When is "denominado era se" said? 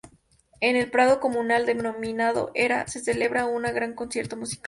1.67-3.01